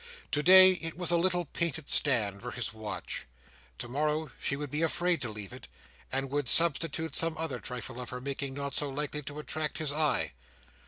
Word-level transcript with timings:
Today, 0.31 0.71
it 0.71 0.97
was 0.97 1.11
a 1.11 1.15
little 1.15 1.45
painted 1.45 1.87
stand 1.87 2.41
for 2.41 2.49
his 2.49 2.73
watch; 2.73 3.27
tomorrow 3.77 4.31
she 4.41 4.55
would 4.55 4.71
be 4.71 4.81
afraid 4.81 5.21
to 5.21 5.29
leave 5.29 5.53
it, 5.53 5.67
and 6.11 6.31
would 6.31 6.49
substitute 6.49 7.15
some 7.15 7.37
other 7.37 7.59
trifle 7.59 8.01
of 8.01 8.09
her 8.09 8.19
making 8.19 8.55
not 8.55 8.73
so 8.73 8.89
likely 8.89 9.21
to 9.21 9.37
attract 9.37 9.77
his 9.77 9.91
eye. 9.91 10.33